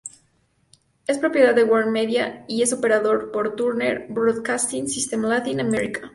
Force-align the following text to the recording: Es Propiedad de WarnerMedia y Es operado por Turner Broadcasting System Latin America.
Es 1.05 1.19
Propiedad 1.19 1.53
de 1.53 1.63
WarnerMedia 1.63 2.43
y 2.47 2.63
Es 2.63 2.73
operado 2.73 3.31
por 3.31 3.55
Turner 3.55 4.07
Broadcasting 4.09 4.87
System 4.89 5.25
Latin 5.25 5.59
America. 5.59 6.09